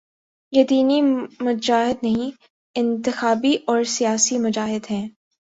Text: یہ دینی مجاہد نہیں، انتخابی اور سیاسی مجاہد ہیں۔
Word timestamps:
یہ 0.53 0.63
دینی 0.63 1.01
مجاہد 1.39 2.03
نہیں، 2.03 2.31
انتخابی 2.75 3.55
اور 3.65 3.83
سیاسی 3.83 4.37
مجاہد 4.37 4.91
ہیں۔ 4.91 5.07